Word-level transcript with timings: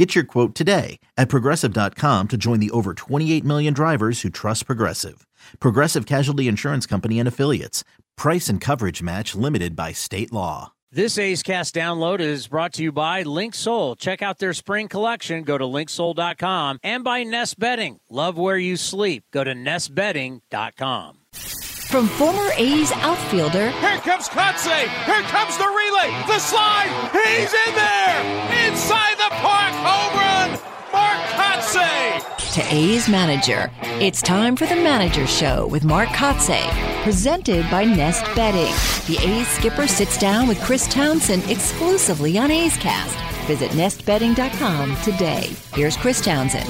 Get 0.00 0.14
your 0.14 0.24
quote 0.24 0.54
today 0.54 0.98
at 1.18 1.28
progressive.com 1.28 2.28
to 2.28 2.36
join 2.38 2.58
the 2.58 2.70
over 2.70 2.94
28 2.94 3.44
million 3.44 3.74
drivers 3.74 4.22
who 4.22 4.30
trust 4.30 4.64
Progressive. 4.64 5.26
Progressive 5.58 6.06
Casualty 6.06 6.48
Insurance 6.48 6.86
Company 6.86 7.18
and 7.18 7.28
Affiliates. 7.28 7.84
Price 8.16 8.48
and 8.48 8.62
coverage 8.62 9.02
match 9.02 9.34
limited 9.34 9.76
by 9.76 9.92
state 9.92 10.32
law. 10.32 10.72
This 10.90 11.18
A's 11.18 11.42
Cast 11.42 11.74
download 11.74 12.20
is 12.20 12.48
brought 12.48 12.72
to 12.74 12.82
you 12.82 12.92
by 12.92 13.24
Linksoul. 13.24 13.98
Check 13.98 14.22
out 14.22 14.38
their 14.38 14.54
spring 14.54 14.88
collection. 14.88 15.42
Go 15.42 15.58
to 15.58 15.64
linksoul.com 15.64 16.78
and 16.82 17.04
by 17.04 17.22
Nest 17.22 17.58
Bedding. 17.58 17.98
Love 18.08 18.38
where 18.38 18.56
you 18.56 18.78
sleep. 18.78 19.24
Go 19.34 19.44
to 19.44 19.52
nestbedding.com. 19.52 21.18
From 21.90 22.06
former 22.06 22.50
A's 22.56 22.92
outfielder. 22.92 23.70
Here 23.70 23.98
comes 23.98 24.28
Kotsay. 24.28 24.86
Here 25.06 25.22
comes 25.22 25.58
the 25.58 25.66
relay. 25.66 26.12
The 26.28 26.38
slide. 26.38 26.88
He's 27.10 27.52
in 27.52 27.74
there. 27.74 28.68
Inside 28.68 29.16
the 29.18 29.28
park. 29.30 29.72
Home 29.82 30.14
run. 30.16 30.50
Mark 30.92 31.20
Kotsay. 31.30 32.52
To 32.54 32.74
A's 32.74 33.08
manager. 33.08 33.72
It's 34.00 34.22
time 34.22 34.54
for 34.54 34.66
the 34.66 34.76
Manager 34.76 35.26
Show 35.26 35.66
with 35.66 35.82
Mark 35.82 36.08
Kotsay. 36.10 36.62
Presented 37.02 37.68
by 37.72 37.84
Nest 37.84 38.24
Bedding. 38.36 38.72
The 39.12 39.20
A's 39.28 39.48
skipper 39.48 39.88
sits 39.88 40.16
down 40.16 40.46
with 40.46 40.60
Chris 40.60 40.86
Townsend 40.86 41.50
exclusively 41.50 42.38
on 42.38 42.52
A's 42.52 42.76
Cast. 42.76 43.18
Visit 43.48 43.72
nestbedding.com 43.72 44.96
today. 45.02 45.50
Here's 45.74 45.96
Chris 45.96 46.20
Townsend. 46.20 46.68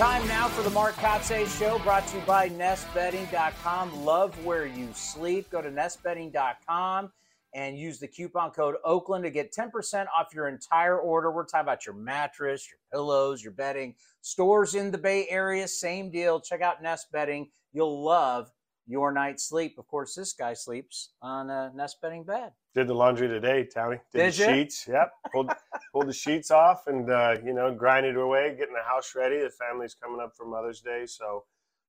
Time 0.00 0.26
now 0.28 0.48
for 0.48 0.62
the 0.62 0.70
Mark 0.70 0.94
Kotsay 0.94 1.46
Show, 1.58 1.78
brought 1.80 2.06
to 2.06 2.16
you 2.16 2.22
by 2.22 2.48
nestbedding.com. 2.48 4.02
Love 4.02 4.46
where 4.46 4.64
you 4.64 4.88
sleep. 4.94 5.50
Go 5.50 5.60
to 5.60 5.70
nestbedding.com 5.70 7.12
and 7.52 7.78
use 7.78 7.98
the 7.98 8.08
coupon 8.08 8.50
code 8.50 8.76
Oakland 8.82 9.24
to 9.24 9.30
get 9.30 9.52
10% 9.52 10.06
off 10.18 10.28
your 10.32 10.48
entire 10.48 10.98
order. 10.98 11.30
We're 11.30 11.44
talking 11.44 11.66
about 11.66 11.84
your 11.84 11.96
mattress, 11.96 12.66
your 12.70 12.78
pillows, 12.90 13.42
your 13.44 13.52
bedding. 13.52 13.94
Stores 14.22 14.74
in 14.74 14.90
the 14.90 14.96
Bay 14.96 15.26
Area, 15.28 15.68
same 15.68 16.10
deal. 16.10 16.40
Check 16.40 16.62
out 16.62 16.82
Nest 16.82 17.12
Bedding. 17.12 17.50
You'll 17.74 18.02
love 18.02 18.50
your 18.86 19.12
night's 19.12 19.48
sleep. 19.48 19.76
Of 19.78 19.86
course, 19.86 20.14
this 20.14 20.32
guy 20.32 20.54
sleeps 20.54 21.12
on 21.22 21.50
a 21.50 21.70
Nest 21.74 22.00
Bedding 22.00 22.24
bed. 22.24 22.52
Did 22.74 22.88
the 22.88 22.94
laundry 22.94 23.28
today, 23.28 23.64
Towny. 23.64 23.98
Did 24.12 24.32
Did, 24.32 24.34
the 24.34 24.54
sheets. 24.54 24.88
Yep. 24.88 25.12
Pulled, 25.32 25.50
pulled 25.92 26.08
the 26.08 26.12
sheets 26.12 26.50
off 26.50 26.86
and, 26.86 27.10
uh, 27.10 27.36
you 27.44 27.52
know, 27.52 27.74
grinded 27.74 28.16
away, 28.16 28.54
getting 28.58 28.74
the 28.74 28.82
house 28.88 29.14
ready. 29.14 29.38
The 29.38 29.50
family's 29.50 29.94
coming 29.94 30.20
up 30.20 30.32
for 30.36 30.46
Mother's 30.46 30.80
Day. 30.80 31.04
So, 31.06 31.44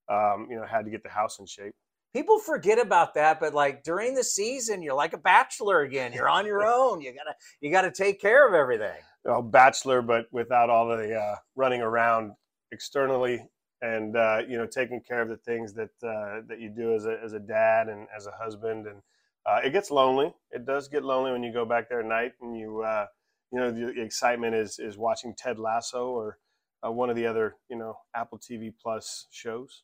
um, 0.10 0.48
you 0.50 0.58
know, 0.58 0.66
had 0.66 0.86
to 0.86 0.92
get 0.92 1.04
the 1.04 1.10
house 1.10 1.40
in 1.40 1.46
shape. 1.46 1.74
People 2.14 2.40
forget 2.40 2.78
about 2.78 3.14
that, 3.14 3.40
but 3.40 3.54
like 3.54 3.84
during 3.84 4.14
the 4.14 4.24
season, 4.24 4.82
you're 4.82 4.96
like 4.96 5.14
a 5.14 5.18
bachelor 5.18 5.82
again. 5.82 6.12
You're 6.12 6.28
on 6.28 6.46
your 6.46 6.66
own. 6.66 7.00
You 7.00 7.14
gotta 7.14 7.34
you 7.62 7.72
gotta 7.72 7.92
take 7.92 8.20
care 8.20 8.46
of 8.46 8.54
everything. 8.54 9.00
Well, 9.24 9.42
bachelor, 9.42 10.02
but 10.02 10.26
without 10.32 10.70
all 10.70 10.90
the 10.90 11.16
uh, 11.16 11.36
running 11.56 11.82
around 11.82 12.34
externally 12.74 13.48
and, 13.82 14.16
uh, 14.16 14.42
you 14.48 14.58
know, 14.58 14.66
taking 14.66 15.02
care 15.02 15.22
of 15.22 15.30
the 15.30 15.38
things 15.38 15.74
that 15.74 15.90
uh, 16.04 16.42
that 16.48 16.60
you 16.60 16.70
do 16.70 16.94
as 16.94 17.06
a, 17.06 17.18
as 17.24 17.34
a 17.34 17.40
dad 17.40 17.90
and 17.90 18.08
as 18.16 18.28
a 18.28 18.32
husband. 18.32 18.88
And 18.88 19.02
uh, 19.46 19.60
it 19.64 19.72
gets 19.72 19.92
lonely. 19.92 20.34
It 20.52 20.66
does 20.66 20.88
get 20.88 21.04
lonely 21.04 21.32
when 21.32 21.44
you 21.44 21.52
go 21.52 21.66
back 21.66 21.90
there 21.90 22.02
at 22.02 22.06
night 22.06 22.34
and 22.42 22.58
you, 22.58 22.82
uh, 22.82 23.08
you 23.52 23.60
know, 23.60 23.72
the, 23.72 24.02
excitement 24.02 24.56
is, 24.56 24.80
is 24.80 24.98
watching 24.98 25.34
Ted 25.36 25.58
Lasso 25.58 26.10
or 26.10 26.38
uh, 26.86 26.92
one 26.92 27.10
of 27.10 27.16
the 27.16 27.26
other, 27.26 27.56
you 27.70 27.78
know, 27.78 27.98
Apple 28.16 28.40
TV 28.40 28.72
Plus 28.82 29.28
shows. 29.32 29.84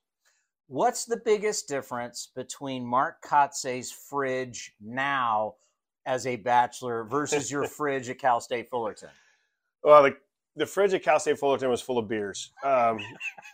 What's 0.67 1.05
the 1.05 1.17
biggest 1.23 1.67
difference 1.67 2.29
between 2.35 2.85
Mark 2.85 3.23
Kotsay's 3.23 3.91
fridge 3.91 4.73
now 4.81 5.55
as 6.05 6.27
a 6.27 6.35
bachelor 6.35 7.03
versus 7.05 7.49
your 7.49 7.63
fridge 7.67 8.09
at 8.09 8.19
Cal 8.19 8.41
State 8.41 8.69
Fullerton? 8.69 9.09
Well, 9.83 10.03
the, 10.03 10.17
the 10.57 10.65
fridge 10.65 10.93
at 10.93 11.03
Cal 11.03 11.19
State 11.19 11.39
Fullerton 11.39 11.69
was 11.69 11.81
full 11.81 11.97
of 11.97 12.07
beers, 12.09 12.51
um, 12.63 12.99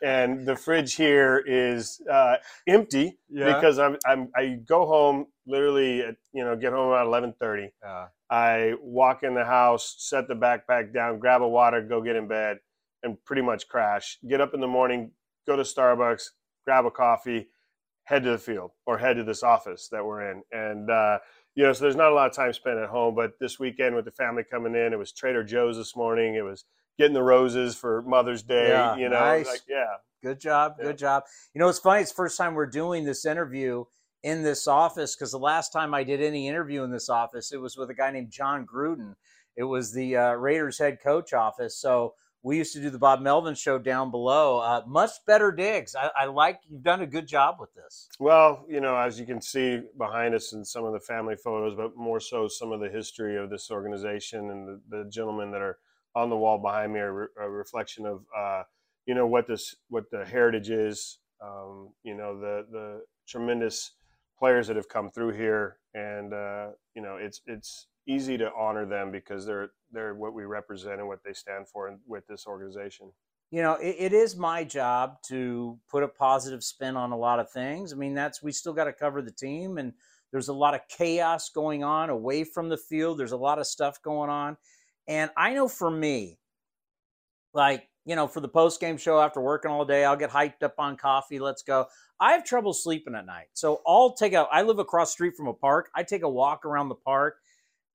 and 0.01 0.45
the 0.45 0.55
fridge 0.55 0.95
here 0.95 1.43
is 1.45 2.01
uh, 2.11 2.37
empty 2.67 3.19
Yeah. 3.29 3.53
because 3.53 3.77
I'm, 3.77 3.97
I'm 4.07 4.29
I 4.35 4.59
go 4.65 4.85
home 4.85 5.27
literally 5.45 6.01
at, 6.01 6.15
you 6.33 6.43
know 6.43 6.55
get 6.55 6.71
home 6.73 6.87
around 6.89 7.07
eleven 7.07 7.33
thirty. 7.39 7.71
Uh, 7.85 8.07
I 8.29 8.73
walk 8.81 9.23
in 9.23 9.35
the 9.35 9.45
house, 9.45 9.95
set 9.99 10.27
the 10.27 10.33
backpack 10.35 10.93
down, 10.93 11.19
grab 11.19 11.41
a 11.41 11.47
water, 11.47 11.81
go 11.81 12.01
get 12.01 12.15
in 12.15 12.27
bed, 12.27 12.59
and 13.03 13.23
pretty 13.25 13.41
much 13.43 13.67
crash. 13.67 14.17
Get 14.27 14.41
up 14.41 14.53
in 14.53 14.61
the 14.61 14.67
morning, 14.67 15.11
go 15.45 15.55
to 15.55 15.63
Starbucks, 15.63 16.23
grab 16.65 16.85
a 16.85 16.91
coffee, 16.91 17.49
head 18.05 18.23
to 18.23 18.31
the 18.31 18.37
field 18.39 18.71
or 18.85 18.97
head 18.97 19.17
to 19.17 19.23
this 19.23 19.43
office 19.43 19.89
that 19.91 20.05
we're 20.05 20.31
in, 20.31 20.41
and. 20.51 20.89
Uh, 20.89 21.19
you 21.55 21.63
know, 21.63 21.71
so 21.71 21.83
there's 21.83 21.95
not 21.95 22.11
a 22.11 22.15
lot 22.15 22.27
of 22.27 22.35
time 22.35 22.51
spent 22.51 22.79
at 22.79 22.89
home, 22.89 23.13
but 23.13 23.33
this 23.39 23.59
weekend 23.59 23.95
with 23.95 24.05
the 24.05 24.11
family 24.11 24.43
coming 24.43 24.73
in, 24.73 24.91
it 24.91 24.97
was 24.97 25.11
Trader 25.11 25.43
Joe's 25.43 25.77
this 25.77 25.95
morning. 25.95 26.33
It 26.33 26.41
was 26.41 26.65
getting 26.97 27.13
the 27.13 27.23
roses 27.23 27.75
for 27.75 28.01
Mother's 28.03 28.43
Day. 28.43 28.69
Yeah, 28.69 28.95
you 28.95 29.09
know, 29.09 29.19
nice. 29.19 29.47
like 29.47 29.61
yeah, 29.67 29.85
good 30.21 30.39
job, 30.39 30.75
Yeah. 30.77 30.85
good 30.85 30.97
job. 30.97 31.23
You 31.53 31.59
know, 31.59 31.69
it's 31.69 31.79
funny. 31.79 32.01
It's 32.01 32.11
the 32.11 32.15
first 32.15 32.37
time 32.37 32.53
we're 32.53 32.65
doing 32.65 33.03
this 33.03 33.25
interview 33.25 33.85
in 34.23 34.43
this 34.43 34.67
office 34.67 35.15
because 35.15 35.31
the 35.31 35.39
last 35.39 35.71
time 35.71 35.93
I 35.93 36.03
did 36.03 36.21
any 36.21 36.47
interview 36.47 36.83
in 36.83 36.91
this 36.91 37.09
office, 37.09 37.51
it 37.51 37.57
was 37.57 37.77
with 37.77 37.89
a 37.89 37.93
guy 37.93 38.11
named 38.11 38.31
Jon 38.31 38.65
Gruden. 38.65 39.15
It 39.55 39.63
was 39.63 39.93
the 39.93 40.17
uh, 40.17 40.31
Raiders 40.33 40.79
head 40.79 40.99
coach 41.03 41.33
office. 41.33 41.77
So 41.77 42.15
we 42.41 42.57
used 42.57 42.73
to 42.73 42.81
do 42.81 42.89
the 42.89 42.99
Bob 42.99 43.21
Melvin 43.21 43.55
show 43.55 43.77
down 43.79 44.11
below. 44.11 44.59
Uh, 44.59 44.81
much 44.85 45.11
better 45.25 45.51
digs. 45.51 45.95
I, 45.95 46.09
I 46.17 46.25
like 46.25 46.59
you've 46.67 46.83
done 46.83 47.01
a 47.01 47.07
good 47.07 47.27
job 47.27 47.55
with 47.59 47.73
this. 47.73 48.09
Well, 48.19 48.65
you 48.67 48.81
know, 48.81 48.97
as 48.97 49.19
you 49.19 49.25
can 49.25 49.41
see 49.41 49.81
behind 49.97 50.35
us 50.35 50.53
in 50.53 50.65
some 50.65 50.83
of 50.83 50.93
the 50.93 50.99
family 50.99 51.35
photos, 51.35 51.75
but 51.75 51.95
more 51.95 52.19
so 52.19 52.47
some 52.47 52.71
of 52.71 52.79
the 52.79 52.89
history 52.89 53.37
of 53.37 53.49
this 53.49 53.71
organization 53.71 54.49
and 54.49 54.67
the, 54.67 54.81
the 54.89 55.09
gentlemen 55.09 55.51
that 55.51 55.61
are 55.61 55.77
on 56.15 56.29
the 56.29 56.37
wall 56.37 56.57
behind 56.57 56.93
me 56.93 56.99
are 56.99 57.13
re- 57.13 57.27
a 57.39 57.49
reflection 57.49 58.05
of, 58.05 58.25
uh, 58.35 58.63
you 59.05 59.15
know, 59.15 59.27
what 59.27 59.47
this, 59.47 59.75
what 59.89 60.09
the 60.11 60.25
heritage 60.25 60.69
is. 60.69 61.19
Um, 61.41 61.89
you 62.03 62.15
know, 62.15 62.39
the 62.39 62.65
the 62.71 63.01
tremendous 63.27 63.91
players 64.39 64.67
that 64.67 64.77
have 64.77 64.87
come 64.87 65.09
through 65.09 65.33
here, 65.33 65.77
and 65.93 66.33
uh, 66.33 66.67
you 66.95 67.01
know, 67.01 67.17
it's 67.17 67.41
it's 67.45 67.87
easy 68.07 68.37
to 68.37 68.49
honor 68.57 68.85
them 68.85 69.11
because 69.11 69.45
they're 69.45 69.71
they're 69.91 70.15
what 70.15 70.33
we 70.33 70.45
represent 70.45 70.99
and 70.99 71.07
what 71.07 71.19
they 71.25 71.33
stand 71.33 71.67
for 71.67 71.97
with 72.07 72.25
this 72.27 72.47
organization. 72.47 73.11
you 73.51 73.61
know 73.61 73.73
it, 73.75 73.95
it 73.99 74.13
is 74.13 74.35
my 74.35 74.63
job 74.63 75.17
to 75.27 75.77
put 75.89 76.03
a 76.03 76.07
positive 76.07 76.63
spin 76.63 76.97
on 76.97 77.11
a 77.11 77.17
lot 77.17 77.39
of 77.39 77.49
things 77.51 77.93
i 77.93 77.95
mean 77.95 78.13
that's 78.13 78.41
we 78.41 78.51
still 78.51 78.73
got 78.73 78.85
to 78.85 78.93
cover 78.93 79.21
the 79.21 79.31
team 79.31 79.77
and 79.77 79.93
there's 80.31 80.47
a 80.47 80.53
lot 80.53 80.73
of 80.73 80.81
chaos 80.89 81.49
going 81.49 81.83
on 81.83 82.09
away 82.09 82.43
from 82.43 82.67
the 82.69 82.77
field 82.77 83.17
there's 83.19 83.31
a 83.31 83.37
lot 83.37 83.59
of 83.59 83.67
stuff 83.67 84.01
going 84.01 84.29
on 84.29 84.57
and 85.07 85.31
i 85.37 85.53
know 85.53 85.67
for 85.67 85.89
me 85.89 86.37
like 87.53 87.87
you 88.05 88.15
know 88.15 88.27
for 88.27 88.39
the 88.39 88.47
post 88.47 88.79
game 88.79 88.97
show 88.97 89.19
after 89.19 89.41
working 89.41 89.71
all 89.71 89.85
day 89.85 90.05
i'll 90.05 90.15
get 90.15 90.29
hyped 90.29 90.63
up 90.63 90.75
on 90.77 90.97
coffee 90.97 91.39
let's 91.39 91.63
go 91.63 91.85
i 92.19 92.31
have 92.31 92.43
trouble 92.43 92.73
sleeping 92.73 93.15
at 93.15 93.25
night 93.25 93.47
so 93.53 93.81
i'll 93.87 94.13
take 94.13 94.33
a 94.33 94.47
i 94.51 94.61
live 94.61 94.79
across 94.79 95.11
street 95.11 95.35
from 95.35 95.47
a 95.47 95.53
park 95.53 95.89
i 95.95 96.03
take 96.03 96.23
a 96.23 96.29
walk 96.29 96.65
around 96.65 96.89
the 96.89 96.95
park 96.95 97.37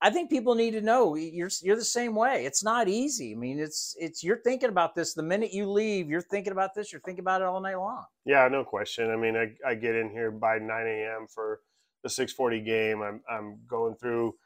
I 0.01 0.11
think 0.11 0.31
people 0.31 0.55
need 0.55 0.73
to 0.73 0.81
know 0.81 1.17
you're 1.17 1.51
you're 1.61 1.77
the 1.77 1.85
same 1.85 2.15
way. 2.15 2.45
It's 2.45 2.63
not 2.63 2.89
easy. 2.89 3.33
I 3.33 3.35
mean, 3.35 3.59
it's 3.59 3.97
it's 3.99 4.23
you're 4.23 4.41
thinking 4.43 4.69
about 4.69 4.95
this 4.95 5.13
the 5.13 5.25
minute 5.25 5.53
you 5.53 5.69
leave. 5.69 6.09
You're 6.09 6.21
thinking 6.21 6.53
about 6.53 6.75
this. 6.75 6.93
You're 6.93 7.01
thinking 7.01 7.25
about 7.25 7.41
it 7.41 7.47
all 7.47 7.61
night 7.61 7.77
long. 7.77 8.05
Yeah, 8.25 8.47
no 8.49 8.63
question. 8.63 9.11
I 9.11 9.17
mean, 9.17 9.37
I, 9.37 9.55
I 9.69 9.75
get 9.75 9.97
in 9.97 10.11
here 10.11 10.31
by 10.31 10.59
9 10.59 10.71
a.m. 10.87 11.27
for 11.29 11.61
the 12.05 12.09
6:40 12.09 12.65
game. 12.65 13.03
I'm 13.03 13.21
I'm 13.29 13.59
going 13.67 13.97
through, 13.97 14.37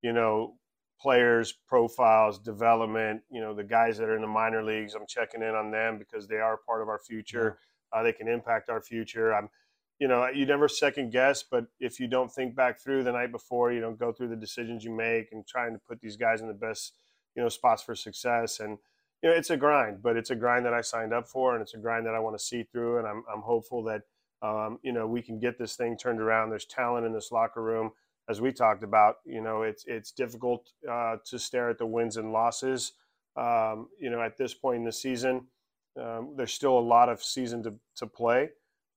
you 0.00 0.14
know, 0.14 0.54
players 1.02 1.52
profiles, 1.66 2.38
development. 2.38 3.22
You 3.30 3.40
know, 3.40 3.54
the 3.54 3.64
guys 3.64 3.98
that 3.98 4.08
are 4.08 4.14
in 4.14 4.22
the 4.22 4.28
minor 4.28 4.62
leagues. 4.62 4.94
I'm 4.94 5.06
checking 5.08 5.42
in 5.42 5.54
on 5.54 5.70
them 5.72 5.98
because 5.98 6.28
they 6.28 6.36
are 6.36 6.56
part 6.56 6.80
of 6.80 6.88
our 6.88 7.00
future. 7.00 7.58
Uh, 7.92 8.02
they 8.04 8.12
can 8.12 8.28
impact 8.28 8.70
our 8.70 8.80
future. 8.80 9.34
I'm, 9.34 9.48
you 9.98 10.08
know, 10.08 10.28
you 10.28 10.46
never 10.46 10.68
second 10.68 11.10
guess, 11.10 11.42
but 11.42 11.66
if 11.80 12.00
you 12.00 12.06
don't 12.06 12.32
think 12.32 12.54
back 12.54 12.80
through 12.80 13.04
the 13.04 13.12
night 13.12 13.32
before, 13.32 13.72
you 13.72 13.80
don't 13.80 13.98
go 13.98 14.12
through 14.12 14.28
the 14.28 14.36
decisions 14.36 14.84
you 14.84 14.94
make 14.94 15.32
and 15.32 15.46
trying 15.46 15.72
to 15.74 15.80
put 15.86 16.00
these 16.00 16.16
guys 16.16 16.40
in 16.40 16.48
the 16.48 16.54
best, 16.54 16.94
you 17.36 17.42
know, 17.42 17.48
spots 17.48 17.82
for 17.82 17.94
success. 17.94 18.60
And 18.60 18.78
you 19.22 19.30
know, 19.30 19.36
it's 19.36 19.50
a 19.50 19.56
grind, 19.56 20.02
but 20.02 20.16
it's 20.16 20.30
a 20.30 20.36
grind 20.36 20.66
that 20.66 20.74
I 20.74 20.80
signed 20.80 21.12
up 21.12 21.28
for, 21.28 21.54
and 21.54 21.62
it's 21.62 21.74
a 21.74 21.78
grind 21.78 22.06
that 22.06 22.14
I 22.14 22.20
want 22.20 22.38
to 22.38 22.44
see 22.44 22.62
through. 22.64 22.98
And 22.98 23.06
I'm 23.06 23.22
I'm 23.32 23.42
hopeful 23.42 23.84
that 23.84 24.02
um, 24.40 24.78
you 24.82 24.92
know 24.92 25.06
we 25.06 25.22
can 25.22 25.38
get 25.38 25.58
this 25.58 25.76
thing 25.76 25.96
turned 25.96 26.20
around. 26.20 26.50
There's 26.50 26.66
talent 26.66 27.06
in 27.06 27.12
this 27.12 27.30
locker 27.30 27.62
room, 27.62 27.92
as 28.32 28.40
we 28.40 28.50
talked 28.50 28.82
about. 28.82 29.16
You 29.24 29.42
know, 29.42 29.62
it's 29.62 29.84
it's 29.86 30.10
difficult 30.10 30.70
uh, 30.90 31.18
to 31.26 31.38
stare 31.38 31.70
at 31.70 31.78
the 31.78 31.86
wins 31.86 32.16
and 32.16 32.32
losses. 32.32 32.92
Um, 33.36 33.88
you 34.00 34.10
know, 34.10 34.20
at 34.20 34.36
this 34.36 34.54
point 34.54 34.78
in 34.78 34.84
the 34.84 34.92
season, 34.92 35.46
um, 36.00 36.34
there's 36.36 36.52
still 36.52 36.76
a 36.78 36.80
lot 36.80 37.08
of 37.08 37.22
season 37.22 37.62
to 37.62 37.74
to 37.96 38.06
play. 38.06 38.50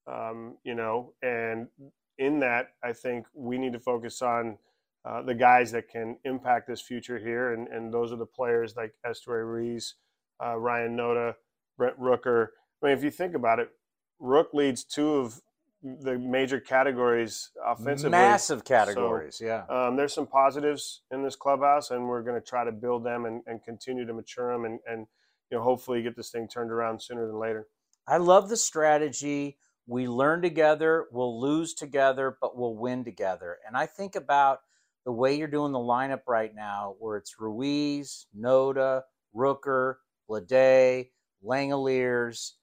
Um, 0.08 0.58
you 0.64 0.76
know, 0.76 1.14
and 1.22 1.68
in 2.18 2.40
that, 2.40 2.70
I 2.84 2.94
think 2.94 3.28
we 3.34 3.58
need 3.58 3.74
to 3.74 3.80
focus 3.80 4.22
on 4.22 4.58
uh, 5.04 5.22
the 5.22 5.36
guys 5.36 5.72
that 5.72 5.90
can 5.90 6.18
impact 6.24 6.68
this 6.68 6.82
future 6.82 7.20
here, 7.20 7.54
and, 7.54 7.68
and 7.68 7.94
those 7.94 8.12
are 8.12 8.18
the 8.18 8.26
players 8.26 8.76
like 8.76 8.94
Esteury 9.06 9.46
Ruiz, 9.46 9.96
uh, 10.44 10.56
Ryan 10.56 10.96
Noda, 10.96 11.36
Brent 11.78 12.00
Rooker. 12.00 12.48
I 12.82 12.88
mean, 12.88 12.98
if 12.98 13.04
you 13.04 13.12
think 13.12 13.36
about 13.36 13.60
it, 13.60 13.70
Rook 14.20 14.54
leads 14.54 14.84
two 14.84 15.16
of 15.16 15.42
the 15.84 16.18
major 16.18 16.60
categories 16.60 17.52
offensively. 17.64 18.12
Massive 18.12 18.64
categories, 18.64 19.38
so, 19.38 19.46
yeah. 19.46 19.64
Um, 19.70 19.96
there's 19.96 20.14
some 20.14 20.28
positives 20.28 21.02
in 21.12 21.24
this 21.24 21.36
clubhouse, 21.36 21.92
and 21.92 22.08
we're 22.08 22.24
going 22.24 22.40
to 22.40 22.46
try 22.46 22.64
to 22.64 22.72
build 22.72 23.06
them 23.06 23.26
and, 23.26 23.42
and 23.46 23.64
continue 23.64 24.06
to 24.06 24.14
mature 24.14 24.52
them, 24.52 24.66
and, 24.66 24.80
and 24.88 25.08
you 25.52 25.58
know 25.58 25.64
hopefully 25.64 26.02
get 26.02 26.16
this 26.16 26.32
thing 26.32 26.48
turned 26.48 26.72
around 26.72 27.02
sooner 27.02 27.28
than 27.28 27.38
later. 27.38 27.68
I 28.08 28.18
love 28.18 28.50
the 28.50 28.58
strategy. 28.58 29.58
We 29.88 30.08
learn 30.08 30.42
together, 30.42 31.06
we'll 31.12 31.40
lose 31.40 31.76
together, 31.76 32.38
but 32.42 32.58
we'll 32.58 32.76
win 32.76 33.04
together. 33.04 33.58
And 33.68 33.78
I 33.78 33.86
think 33.86 34.16
about 34.16 34.62
the 35.06 35.12
way 35.12 35.38
you're 35.38 35.48
doing 35.48 35.72
the 35.72 35.78
lineup 35.78 36.22
right 36.28 36.54
now, 36.56 36.96
where 36.98 37.18
it's 37.18 37.40
Ruiz, 37.40 38.26
Noda, 38.36 39.04
Rooker, 39.36 39.96
Bleday, 40.28 41.10
Langeliers. 41.46 42.54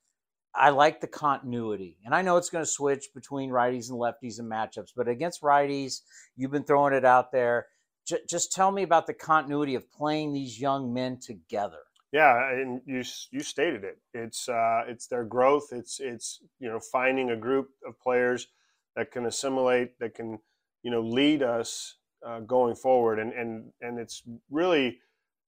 I 0.55 0.71
like 0.71 1.01
the 1.01 1.07
continuity. 1.07 1.97
And 2.05 2.15
I 2.15 2.23
know 2.23 2.37
it's 2.37 2.51
going 2.51 2.65
to 2.65 2.71
switch 2.71 3.09
between 3.15 3.51
righties 3.51 3.89
and 3.91 3.99
lefties 3.99 4.39
and 4.39 4.51
matchups, 4.51 4.91
but 4.95 5.09
against 5.09 5.43
righties, 5.43 6.01
you've 6.37 6.51
been 6.51 6.65
throwing 6.65 6.93
it 6.95 7.05
out 7.05 7.33
there. 7.33 7.67
J- 8.07 8.21
just 8.29 8.53
tell 8.53 8.71
me 8.71 8.83
about 8.83 9.07
the 9.07 9.15
continuity 9.15 9.75
of 9.75 9.91
playing 9.91 10.33
these 10.33 10.61
young 10.61 10.93
men 10.93 11.19
together. 11.21 11.79
Yeah, 12.13 12.51
and 12.53 12.83
you 12.85 13.03
you 13.31 13.41
stated 13.41 13.85
it. 13.85 13.99
It's 14.13 14.47
uh, 14.47 14.83
it's 14.87 15.07
their 15.07 15.25
growth. 15.25 15.69
It's 15.73 15.99
it's 15.99 16.41
you 16.59 16.69
know 16.69 16.79
finding 16.79 17.31
a 17.31 17.37
group 17.37 17.71
of 17.87 17.99
players 17.99 18.49
that 18.97 19.11
can 19.11 19.25
assimilate, 19.25 19.99
that 19.99 20.15
can 20.15 20.39
you 20.83 20.91
know 20.91 21.01
lead 21.01 21.43
us 21.43 21.97
uh, 22.27 22.41
going 22.41 22.75
forward, 22.75 23.19
and 23.19 23.33
and 23.33 23.73
and 23.81 23.99
it's 23.99 24.23
really 24.51 24.99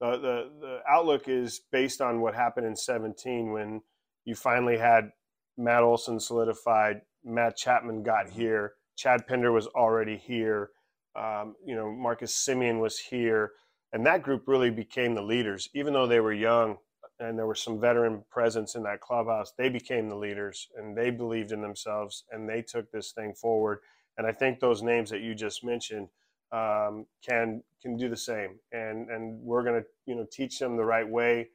the, 0.00 0.12
the 0.12 0.50
the 0.58 0.78
outlook 0.88 1.28
is 1.28 1.60
based 1.70 2.00
on 2.00 2.22
what 2.22 2.34
happened 2.34 2.66
in 2.66 2.76
17 2.76 3.52
when 3.52 3.82
you 4.24 4.34
finally 4.34 4.78
had 4.78 5.10
Matt 5.56 5.82
Olson 5.82 6.20
solidified, 6.20 7.02
Matt 7.24 7.56
Chapman 7.56 8.02
got 8.02 8.30
here, 8.30 8.74
Chad 8.96 9.26
Pinder 9.26 9.52
was 9.52 9.66
already 9.68 10.16
here, 10.16 10.70
um, 11.16 11.54
you 11.64 11.74
know 11.74 11.90
Marcus 11.90 12.34
Semien 12.34 12.80
was 12.80 12.98
here, 12.98 13.52
and 13.92 14.04
that 14.06 14.22
group 14.22 14.44
really 14.46 14.70
became 14.70 15.14
the 15.14 15.22
leaders, 15.22 15.68
even 15.74 15.92
though 15.92 16.06
they 16.06 16.20
were 16.20 16.32
young 16.32 16.76
and 17.20 17.38
there 17.38 17.46
was 17.46 17.60
some 17.60 17.80
veteran 17.80 18.24
presence 18.30 18.74
in 18.74 18.82
that 18.82 19.00
clubhouse. 19.00 19.52
They 19.56 19.68
became 19.68 20.08
the 20.08 20.16
leaders 20.16 20.68
and 20.76 20.96
they 20.96 21.10
believed 21.10 21.52
in 21.52 21.62
themselves 21.62 22.24
and 22.32 22.48
they 22.48 22.62
took 22.62 22.90
this 22.90 23.12
thing 23.12 23.34
forward. 23.34 23.80
And 24.18 24.26
I 24.26 24.32
think 24.32 24.60
those 24.60 24.82
names 24.82 25.10
that 25.10 25.20
you 25.20 25.34
just 25.34 25.64
mentioned 25.64 26.08
um, 26.52 27.06
can 27.26 27.62
can 27.80 27.96
do 27.96 28.08
the 28.08 28.16
same. 28.16 28.58
And 28.72 29.10
and 29.10 29.40
we're 29.40 29.62
going 29.64 29.80
to 29.80 29.86
you 30.06 30.14
know 30.16 30.26
teach 30.30 30.58
them 30.58 30.76
the 30.76 30.84
right 30.84 31.08
way, 31.08 31.48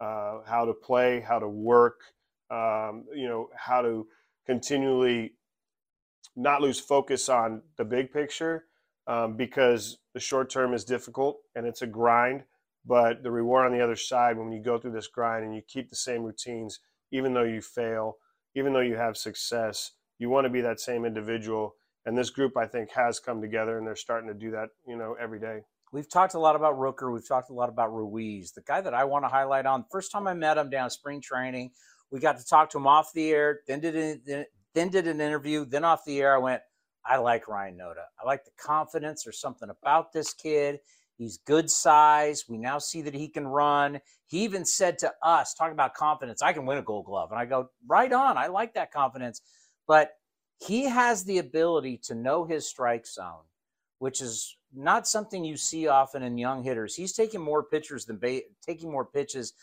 uh, 0.00 0.40
how 0.46 0.64
to 0.64 0.72
play, 0.72 1.20
how 1.20 1.38
to 1.38 1.48
work, 1.48 2.00
um, 2.50 3.04
you 3.14 3.28
know 3.28 3.48
how 3.56 3.82
to 3.82 4.06
continually 4.46 5.32
not 6.36 6.60
lose 6.60 6.80
focus 6.80 7.28
on 7.28 7.62
the 7.76 7.84
big 7.84 8.12
picture 8.12 8.64
um, 9.06 9.36
because 9.36 9.98
the 10.14 10.20
short 10.20 10.50
term 10.50 10.74
is 10.74 10.84
difficult 10.84 11.40
and 11.54 11.66
it's 11.66 11.82
a 11.82 11.86
grind. 11.86 12.44
But 12.86 13.22
the 13.22 13.30
reward 13.30 13.66
on 13.66 13.72
the 13.72 13.82
other 13.82 13.96
side, 13.96 14.36
when 14.36 14.52
you 14.52 14.62
go 14.62 14.78
through 14.78 14.92
this 14.92 15.06
grind 15.06 15.44
and 15.44 15.54
you 15.54 15.62
keep 15.66 15.88
the 15.88 15.96
same 15.96 16.22
routines, 16.22 16.80
even 17.10 17.32
though 17.32 17.44
you 17.44 17.62
fail, 17.62 18.18
even 18.54 18.72
though 18.72 18.80
you 18.80 18.96
have 18.96 19.16
success, 19.16 19.92
you 20.18 20.28
want 20.28 20.44
to 20.44 20.50
be 20.50 20.60
that 20.60 20.80
same 20.80 21.04
individual 21.04 21.76
and 22.04 22.16
this 22.16 22.30
group 22.30 22.56
I 22.56 22.66
think 22.66 22.90
has 22.90 23.18
come 23.18 23.40
together 23.40 23.78
and 23.78 23.86
they're 23.86 23.96
starting 23.96 24.28
to 24.28 24.34
do 24.34 24.50
that, 24.50 24.70
you 24.86 24.96
know, 24.96 25.16
every 25.20 25.40
day. 25.40 25.60
We've 25.94 26.10
talked 26.10 26.34
a 26.34 26.40
lot 26.40 26.56
about 26.56 26.76
Rooker. 26.76 27.12
We've 27.14 27.26
talked 27.26 27.50
a 27.50 27.52
lot 27.54 27.68
about 27.68 27.94
Ruiz. 27.94 28.50
The 28.50 28.62
guy 28.62 28.80
that 28.80 28.94
I 28.94 29.04
want 29.04 29.24
to 29.24 29.28
highlight 29.28 29.64
on, 29.64 29.84
first 29.92 30.10
time 30.10 30.26
I 30.26 30.34
met 30.34 30.58
him 30.58 30.68
down 30.68 30.90
spring 30.90 31.20
training, 31.20 31.70
we 32.10 32.18
got 32.18 32.36
to 32.36 32.44
talk 32.44 32.68
to 32.70 32.78
him 32.78 32.88
off 32.88 33.12
the 33.12 33.30
air, 33.30 33.60
then 33.68 33.78
did, 33.78 34.26
then 34.74 34.88
did 34.88 35.06
an 35.06 35.20
interview, 35.20 35.64
then 35.64 35.84
off 35.84 36.04
the 36.04 36.20
air, 36.20 36.34
I 36.34 36.38
went, 36.38 36.62
I 37.06 37.18
like 37.18 37.46
Ryan 37.46 37.78
Noda. 37.78 38.06
I 38.20 38.26
like 38.26 38.44
the 38.44 38.50
confidence. 38.58 39.24
or 39.24 39.30
something 39.30 39.70
about 39.70 40.12
this 40.12 40.34
kid. 40.34 40.80
He's 41.16 41.38
good 41.38 41.70
size. 41.70 42.46
We 42.48 42.58
now 42.58 42.78
see 42.78 43.00
that 43.02 43.14
he 43.14 43.28
can 43.28 43.46
run. 43.46 44.00
He 44.26 44.42
even 44.42 44.64
said 44.64 44.98
to 44.98 45.12
us, 45.22 45.54
talking 45.54 45.74
about 45.74 45.94
confidence, 45.94 46.42
I 46.42 46.52
can 46.52 46.66
win 46.66 46.78
a 46.78 46.82
gold 46.82 47.06
glove. 47.06 47.30
And 47.30 47.38
I 47.38 47.44
go, 47.44 47.70
right 47.86 48.12
on. 48.12 48.36
I 48.36 48.48
like 48.48 48.74
that 48.74 48.90
confidence. 48.90 49.42
But 49.86 50.10
he 50.58 50.86
has 50.86 51.22
the 51.22 51.38
ability 51.38 52.00
to 52.06 52.16
know 52.16 52.44
his 52.44 52.68
strike 52.68 53.06
zone, 53.06 53.44
which 54.04 54.20
is 54.20 54.58
not 54.74 55.08
something 55.08 55.46
you 55.46 55.56
see 55.56 55.88
often 55.88 56.22
in 56.22 56.36
young 56.36 56.62
hitters. 56.62 56.94
He's 56.94 57.14
taking 57.14 57.40
more 57.40 57.62
pitchers 57.62 58.04
than 58.04 58.18
ba- 58.18 58.42
taking 58.60 58.90
more 58.90 59.06
pitches, 59.06 59.54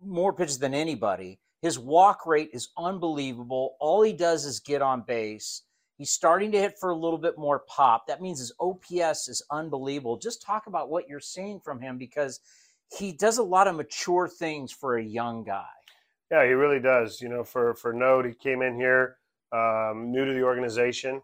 more 0.00 0.32
pitches 0.32 0.60
than 0.60 0.74
anybody. 0.74 1.40
His 1.60 1.76
walk 1.76 2.24
rate 2.24 2.50
is 2.52 2.68
unbelievable. 2.78 3.74
All 3.80 4.02
he 4.02 4.12
does 4.12 4.44
is 4.44 4.60
get 4.60 4.80
on 4.80 5.00
base. 5.00 5.62
He's 5.98 6.12
starting 6.12 6.52
to 6.52 6.58
hit 6.60 6.78
for 6.78 6.90
a 6.90 6.96
little 6.96 7.18
bit 7.18 7.36
more 7.36 7.64
pop. 7.66 8.06
That 8.06 8.22
means 8.22 8.38
his 8.38 8.52
OPS 8.60 9.26
is 9.26 9.44
unbelievable. 9.50 10.18
Just 10.18 10.40
talk 10.40 10.68
about 10.68 10.88
what 10.88 11.08
you're 11.08 11.18
seeing 11.18 11.58
from 11.58 11.80
him 11.80 11.98
because 11.98 12.38
he 12.96 13.10
does 13.10 13.38
a 13.38 13.42
lot 13.42 13.66
of 13.66 13.74
mature 13.74 14.28
things 14.28 14.70
for 14.70 14.98
a 14.98 15.02
young 15.02 15.42
guy. 15.42 15.74
Yeah, 16.30 16.46
he 16.46 16.52
really 16.52 16.78
does. 16.78 17.20
You 17.20 17.28
know, 17.28 17.42
for 17.42 17.74
for 17.74 17.92
Node, 17.92 18.26
he 18.26 18.34
came 18.34 18.62
in 18.62 18.76
here 18.76 19.16
um, 19.52 20.12
new 20.12 20.24
to 20.24 20.32
the 20.32 20.44
organization, 20.44 21.22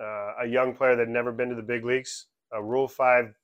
uh, 0.00 0.32
a 0.42 0.46
young 0.46 0.74
player 0.74 0.96
that 0.96 1.02
had 1.02 1.08
never 1.08 1.32
been 1.32 1.48
to 1.50 1.54
the 1.54 1.62
big 1.62 1.84
leagues, 1.84 2.26
a 2.52 2.62
Rule 2.62 2.88
Five, 2.88 3.34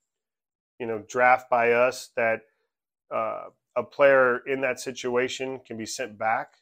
you 0.78 0.86
know, 0.86 1.02
draft 1.08 1.50
by 1.50 1.72
us 1.72 2.10
that 2.16 2.42
uh, 3.14 3.44
a 3.76 3.82
player 3.82 4.38
in 4.46 4.60
that 4.62 4.80
situation 4.80 5.60
can 5.66 5.76
be 5.76 5.86
sent 5.86 6.18
back. 6.18 6.54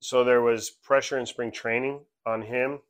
So 0.00 0.24
there 0.24 0.42
was 0.42 0.70
pressure 0.70 1.18
in 1.18 1.26
spring 1.26 1.50
training 1.50 2.00
on 2.26 2.42
him 2.42 2.80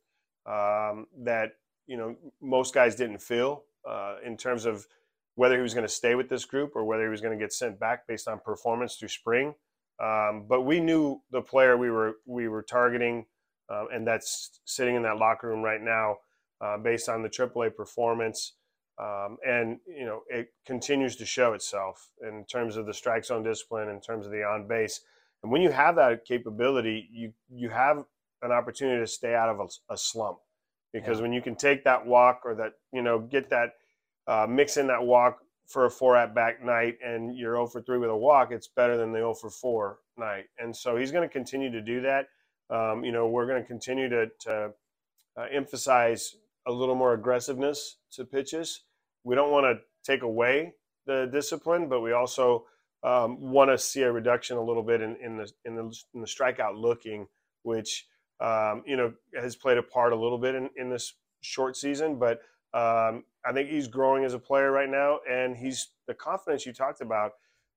um, 0.45 1.07
that 1.19 1.53
you 1.85 1.97
know 1.97 2.15
most 2.41 2.73
guys 2.73 2.95
didn't 2.95 3.21
feel 3.21 3.63
uh, 3.87 4.15
in 4.25 4.37
terms 4.37 4.65
of 4.65 4.87
whether 5.35 5.55
he 5.55 5.61
was 5.61 5.73
going 5.73 5.85
to 5.85 5.93
stay 5.93 6.15
with 6.15 6.29
this 6.29 6.45
group 6.45 6.75
or 6.75 6.83
whether 6.83 7.03
he 7.03 7.09
was 7.09 7.21
going 7.21 7.37
to 7.37 7.43
get 7.43 7.53
sent 7.53 7.79
back 7.79 8.07
based 8.07 8.27
on 8.27 8.39
performance 8.39 8.95
through 8.95 9.07
spring. 9.07 9.53
Um, 10.01 10.45
but 10.47 10.61
we 10.61 10.79
knew 10.79 11.21
the 11.31 11.41
player 11.41 11.77
we 11.77 11.89
were 11.89 12.15
we 12.25 12.47
were 12.47 12.63
targeting 12.63 13.25
uh, 13.69 13.85
and 13.93 14.07
that's 14.07 14.59
sitting 14.65 14.95
in 14.95 15.03
that 15.03 15.17
locker 15.17 15.47
room 15.47 15.61
right 15.61 15.81
now 15.81 16.17
uh, 16.61 16.77
based 16.77 17.09
on 17.09 17.21
the 17.21 17.29
AAA 17.29 17.75
performance. 17.75 18.53
Um, 18.99 19.37
and 19.45 19.77
you 19.85 20.05
know 20.05 20.23
it 20.27 20.47
continues 20.65 21.15
to 21.17 21.25
show 21.25 21.53
itself 21.53 22.09
in 22.23 22.45
terms 22.45 22.77
of 22.77 22.87
the 22.87 22.93
strike 22.93 23.25
zone 23.25 23.43
discipline, 23.43 23.89
in 23.89 24.01
terms 24.01 24.25
of 24.25 24.31
the 24.31 24.43
on 24.43 24.67
base. 24.67 25.01
And 25.43 25.51
when 25.51 25.61
you 25.61 25.69
have 25.69 25.95
that 25.97 26.25
capability, 26.25 27.07
you 27.11 27.33
you 27.47 27.69
have 27.69 28.03
an 28.41 28.51
opportunity 28.51 28.99
to 28.99 29.07
stay 29.07 29.35
out 29.35 29.49
of 29.49 29.59
a, 29.59 29.93
a 29.93 29.97
slump 29.97 30.39
because 30.93 31.17
yeah. 31.17 31.23
when 31.23 31.33
you 31.33 31.43
can 31.43 31.55
take 31.55 31.83
that 31.83 32.07
walk 32.07 32.41
or 32.43 32.55
that 32.55 32.73
you 32.91 33.03
know 33.03 33.19
get 33.19 33.51
that 33.51 33.73
uh, 34.27 34.47
mix 34.49 34.77
in 34.77 34.87
that 34.87 35.03
walk 35.03 35.39
for 35.67 35.85
a 35.85 35.91
four 35.91 36.15
at 36.15 36.33
back 36.33 36.63
night 36.63 36.97
and 37.03 37.37
you're 37.37 37.55
0 37.55 37.67
for 37.67 37.81
3 37.81 37.97
with 37.97 38.09
a 38.09 38.15
walk, 38.15 38.51
it's 38.51 38.67
better 38.67 38.97
than 38.97 39.11
the 39.11 39.19
0 39.19 39.33
for 39.33 39.49
4 39.49 39.99
night. 40.17 40.45
And 40.57 40.75
so 40.75 40.95
he's 40.95 41.11
going 41.11 41.27
to 41.27 41.31
continue 41.31 41.69
to 41.71 41.81
do 41.81 42.01
that. 42.01 42.27
Um, 42.69 43.03
you 43.03 43.11
know, 43.11 43.27
we're 43.27 43.45
going 43.45 43.61
to 43.61 43.67
continue 43.67 44.09
to, 44.09 44.27
to 44.41 44.71
uh, 45.37 45.45
emphasize 45.51 46.35
a 46.67 46.71
little 46.71 46.95
more 46.95 47.13
aggressiveness 47.13 47.97
to 48.11 48.25
pitches. 48.25 48.81
We 49.23 49.35
don't 49.35 49.51
want 49.51 49.65
to 49.65 49.79
take 50.09 50.21
away 50.21 50.73
the 51.05 51.29
discipline, 51.31 51.89
but 51.89 52.01
we 52.01 52.11
also 52.11 52.65
um, 53.03 53.39
want 53.39 53.71
to 53.71 53.77
see 53.77 54.01
a 54.01 54.11
reduction 54.11 54.57
a 54.57 54.63
little 54.63 54.83
bit 54.83 55.01
in, 55.01 55.15
in, 55.23 55.37
the, 55.37 55.49
in, 55.65 55.75
the, 55.75 55.83
in 56.13 56.21
the 56.21 56.27
strikeout 56.27 56.79
looking, 56.79 57.27
which 57.63 58.05
um, 58.39 58.83
you 58.85 58.95
know 58.95 59.13
has 59.39 59.55
played 59.55 59.77
a 59.77 59.83
part 59.83 60.13
a 60.13 60.15
little 60.15 60.37
bit 60.37 60.55
in, 60.55 60.69
in 60.75 60.89
this 60.89 61.13
short 61.41 61.75
season. 61.75 62.19
But 62.19 62.41
um, 62.73 63.23
I 63.45 63.53
think 63.53 63.69
he's 63.69 63.87
growing 63.87 64.25
as 64.25 64.33
a 64.33 64.39
player 64.39 64.71
right 64.71 64.89
now, 64.89 65.19
and 65.29 65.55
he's 65.55 65.89
the 66.07 66.13
confidence 66.13 66.65
you 66.65 66.73
talked 66.73 67.01
about 67.01 67.31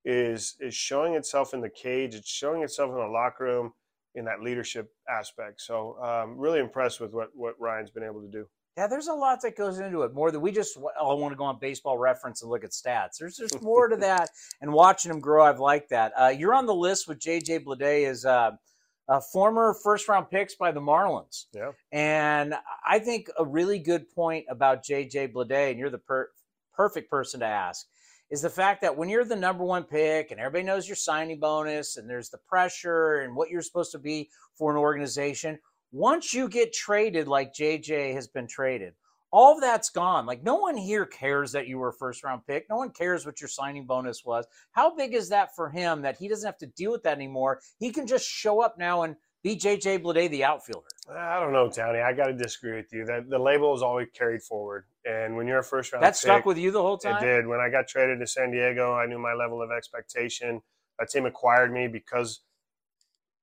is 0.04 0.56
is 0.60 0.74
showing 0.74 1.14
itself 1.14 1.54
in 1.54 1.60
the 1.60 1.70
cage. 1.70 2.14
It's 2.14 2.28
showing 2.28 2.62
itself 2.62 2.90
in 2.90 2.96
the 2.96 3.06
locker 3.06 3.44
room 3.44 3.72
in 4.14 4.24
that 4.24 4.42
leadership 4.42 4.92
aspect. 5.08 5.60
So 5.60 5.96
um, 6.02 6.36
really 6.36 6.58
impressed 6.58 7.00
with 7.00 7.12
what 7.12 7.30
what 7.34 7.54
Ryan's 7.60 7.90
been 7.90 8.02
able 8.02 8.22
to 8.22 8.28
do. 8.28 8.46
Yeah, 8.80 8.86
there's 8.86 9.08
a 9.08 9.12
lot 9.12 9.42
that 9.42 9.58
goes 9.58 9.78
into 9.78 10.04
it. 10.04 10.14
More 10.14 10.30
than 10.30 10.40
we 10.40 10.50
just 10.50 10.78
I 10.78 11.02
want 11.02 11.32
to 11.32 11.36
go 11.36 11.44
on 11.44 11.58
Baseball 11.60 11.98
Reference 11.98 12.40
and 12.40 12.50
look 12.50 12.64
at 12.64 12.70
stats. 12.70 13.18
There's 13.20 13.36
just 13.36 13.60
more 13.62 13.88
to 13.88 13.96
that. 13.96 14.30
And 14.62 14.72
watching 14.72 15.10
him 15.10 15.20
grow, 15.20 15.44
I've 15.44 15.60
liked 15.60 15.90
that. 15.90 16.14
Uh, 16.18 16.28
you're 16.28 16.54
on 16.54 16.64
the 16.64 16.74
list 16.74 17.06
with 17.06 17.18
JJ 17.18 17.64
Bleday 17.64 18.08
as 18.08 18.24
uh, 18.24 18.52
a 19.06 19.20
former 19.20 19.74
first 19.74 20.08
round 20.08 20.30
picks 20.30 20.54
by 20.54 20.72
the 20.72 20.80
Marlins. 20.80 21.44
Yeah, 21.52 21.72
and 21.92 22.54
I 22.88 23.00
think 23.00 23.28
a 23.38 23.44
really 23.44 23.78
good 23.78 24.08
point 24.14 24.46
about 24.48 24.82
JJ 24.82 25.34
Bleday, 25.34 25.72
and 25.72 25.78
you're 25.78 25.90
the 25.90 25.98
per- 25.98 26.30
perfect 26.72 27.10
person 27.10 27.40
to 27.40 27.46
ask 27.46 27.86
is 28.30 28.40
the 28.40 28.48
fact 28.48 28.80
that 28.80 28.96
when 28.96 29.10
you're 29.10 29.26
the 29.26 29.36
number 29.36 29.62
one 29.62 29.82
pick 29.82 30.30
and 30.30 30.40
everybody 30.40 30.64
knows 30.64 30.88
your 30.88 30.96
signing 30.96 31.38
bonus 31.38 31.98
and 31.98 32.08
there's 32.08 32.30
the 32.30 32.38
pressure 32.48 33.16
and 33.16 33.36
what 33.36 33.50
you're 33.50 33.60
supposed 33.60 33.92
to 33.92 33.98
be 33.98 34.30
for 34.54 34.70
an 34.70 34.78
organization, 34.78 35.58
once 35.92 36.32
you 36.34 36.48
get 36.48 36.72
traded 36.72 37.28
like 37.28 37.52
JJ 37.54 38.14
has 38.14 38.28
been 38.28 38.46
traded, 38.46 38.94
all 39.32 39.54
of 39.54 39.60
that's 39.60 39.90
gone. 39.90 40.26
Like 40.26 40.42
no 40.42 40.56
one 40.56 40.76
here 40.76 41.06
cares 41.06 41.52
that 41.52 41.68
you 41.68 41.78
were 41.78 41.88
a 41.88 41.94
first 41.94 42.24
round 42.24 42.42
pick. 42.46 42.66
No 42.68 42.76
one 42.76 42.90
cares 42.90 43.24
what 43.24 43.40
your 43.40 43.48
signing 43.48 43.86
bonus 43.86 44.24
was. 44.24 44.46
How 44.72 44.94
big 44.94 45.14
is 45.14 45.28
that 45.28 45.54
for 45.54 45.70
him 45.70 46.02
that 46.02 46.16
he 46.18 46.28
doesn't 46.28 46.46
have 46.46 46.58
to 46.58 46.66
deal 46.66 46.90
with 46.90 47.02
that 47.04 47.16
anymore? 47.16 47.60
He 47.78 47.92
can 47.92 48.06
just 48.06 48.28
show 48.28 48.60
up 48.60 48.78
now 48.78 49.02
and 49.02 49.16
be 49.42 49.56
JJ 49.56 50.02
Bleday, 50.02 50.28
the 50.28 50.44
outfielder. 50.44 50.86
I 51.10 51.40
don't 51.40 51.52
know, 51.52 51.70
Towny. 51.70 52.00
I 52.00 52.12
got 52.12 52.26
to 52.26 52.34
disagree 52.34 52.76
with 52.76 52.92
you. 52.92 53.06
That 53.06 53.30
the 53.30 53.38
label 53.38 53.74
is 53.74 53.82
always 53.82 54.08
carried 54.12 54.42
forward, 54.42 54.84
and 55.04 55.36
when 55.36 55.46
you're 55.46 55.60
a 55.60 55.64
first 55.64 55.92
round, 55.92 56.02
that 56.02 56.10
pick, 56.10 56.16
stuck 56.16 56.44
with 56.44 56.58
you 56.58 56.70
the 56.70 56.82
whole 56.82 56.98
time. 56.98 57.22
It 57.22 57.26
did. 57.26 57.46
When 57.46 57.58
I 57.58 57.70
got 57.70 57.88
traded 57.88 58.20
to 58.20 58.26
San 58.26 58.50
Diego, 58.50 58.92
I 58.92 59.06
knew 59.06 59.18
my 59.18 59.32
level 59.32 59.62
of 59.62 59.70
expectation. 59.70 60.60
That 60.98 61.08
team 61.08 61.24
acquired 61.24 61.72
me 61.72 61.88
because 61.88 62.42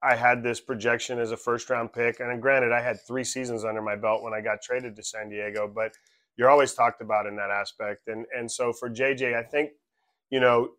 I 0.04 0.16
had 0.16 0.44
this 0.44 0.60
projection 0.60 1.20
as 1.20 1.32
a 1.32 1.38
first 1.38 1.70
round 1.70 1.94
pick. 1.94 2.20
And 2.20 2.42
granted, 2.42 2.72
I 2.72 2.82
had 2.82 2.98
three 3.08 3.24
seasons 3.24 3.66
under 3.66 3.82
my 3.82 3.96
belt 3.96 4.24
when 4.24 4.34
I 4.34 4.42
got 4.42 4.62
traded 4.62 4.96
to 4.96 5.04
San 5.04 5.30
Diego, 5.30 5.72
but 5.74 5.94
you're 6.38 6.50
always 6.50 6.74
talked 6.74 7.02
about 7.02 7.26
in 7.26 7.36
that 7.38 7.50
aspect. 7.50 8.08
And 8.08 8.26
and 8.36 8.52
so 8.52 8.72
for 8.72 8.90
JJ, 8.90 9.36
I 9.36 9.44
think, 9.44 9.72
you 10.30 10.40
know, 10.40 10.72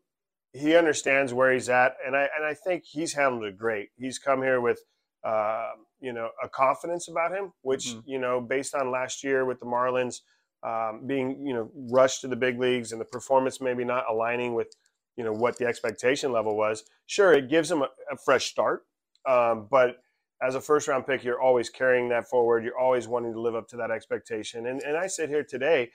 he 0.52 0.76
understands 0.76 1.34
where 1.34 1.52
he's 1.52 1.68
at, 1.68 1.96
and 2.06 2.16
I 2.16 2.28
and 2.36 2.44
I 2.46 2.54
think 2.54 2.84
he's 2.84 3.12
handled 3.14 3.44
it 3.44 3.58
great. 3.58 3.90
He's 3.96 4.18
come 4.18 4.42
here 4.42 4.60
with, 4.60 4.80
uh, 5.24 5.70
you 6.00 6.12
know, 6.12 6.30
a 6.42 6.48
confidence 6.48 7.08
about 7.08 7.32
him, 7.32 7.52
which 7.62 7.88
mm-hmm. 7.88 8.00
you 8.08 8.18
know, 8.18 8.40
based 8.40 8.74
on 8.74 8.90
last 8.90 9.24
year 9.24 9.44
with 9.44 9.60
the 9.60 9.66
Marlins 9.66 10.20
um, 10.62 11.02
being 11.06 11.46
you 11.46 11.54
know 11.54 11.70
rushed 11.74 12.22
to 12.22 12.28
the 12.28 12.36
big 12.36 12.58
leagues 12.58 12.92
and 12.92 13.00
the 13.00 13.04
performance 13.04 13.60
maybe 13.60 13.84
not 13.84 14.04
aligning 14.10 14.54
with 14.54 14.74
you 15.16 15.24
know 15.24 15.32
what 15.32 15.58
the 15.58 15.66
expectation 15.66 16.32
level 16.32 16.56
was. 16.56 16.84
Sure, 17.06 17.32
it 17.32 17.48
gives 17.48 17.70
him 17.70 17.82
a, 17.82 17.88
a 18.10 18.16
fresh 18.16 18.46
start, 18.46 18.84
um, 19.28 19.68
but 19.70 19.96
as 20.42 20.54
a 20.54 20.60
first 20.60 20.88
round 20.88 21.06
pick, 21.06 21.24
you're 21.24 21.40
always 21.40 21.68
carrying 21.68 22.08
that 22.10 22.28
forward. 22.28 22.64
You're 22.64 22.78
always 22.78 23.08
wanting 23.08 23.32
to 23.32 23.40
live 23.40 23.54
up 23.54 23.68
to 23.68 23.76
that 23.76 23.90
expectation. 23.90 24.66
And 24.66 24.82
and 24.82 24.96
I 24.96 25.06
sit 25.06 25.28
here 25.28 25.44
today 25.44 25.90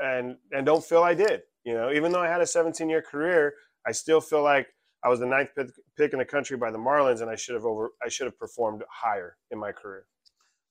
and 0.00 0.36
and 0.52 0.64
don't 0.64 0.84
feel 0.84 1.02
I 1.02 1.14
did. 1.14 1.42
You 1.64 1.74
know, 1.74 1.90
even 1.92 2.12
though 2.12 2.20
I 2.20 2.28
had 2.28 2.40
a 2.40 2.46
17 2.46 2.88
year 2.88 3.02
career, 3.02 3.54
I 3.86 3.92
still 3.92 4.20
feel 4.20 4.42
like 4.42 4.68
I 5.04 5.08
was 5.08 5.20
the 5.20 5.26
ninth 5.26 5.50
pick 5.96 6.12
in 6.12 6.18
the 6.18 6.24
country 6.24 6.56
by 6.56 6.70
the 6.70 6.78
Marlins, 6.78 7.20
and 7.20 7.30
I 7.30 7.36
should 7.36 7.54
have 7.54 7.64
over 7.64 7.90
I 8.04 8.08
should 8.08 8.26
have 8.26 8.38
performed 8.38 8.82
higher 8.90 9.36
in 9.50 9.58
my 9.58 9.72
career. 9.72 10.04